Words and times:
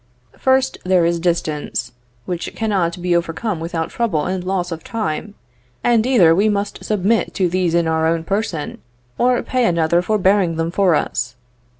First, 0.39 0.79
there 0.83 1.05
is 1.05 1.19
distance, 1.19 1.91
which 2.25 2.55
cannot 2.55 2.99
be 3.03 3.15
overcome 3.15 3.59
without 3.59 3.91
trouble 3.91 4.25
and 4.25 4.43
loss 4.43 4.71
of 4.71 4.83
time; 4.83 5.35
and 5.83 6.07
either 6.07 6.33
we 6.33 6.49
must 6.49 6.83
submit 6.83 7.35
to 7.35 7.47
these 7.47 7.75
in 7.75 7.87
our 7.87 8.07
own 8.07 8.23
person, 8.23 8.79
or 9.19 9.43
pay 9.43 9.63
another 9.63 10.01
for 10.01 10.17
bearing 10.17 10.55
them 10.55 10.71
for 10.71 10.95
us. 10.95 11.35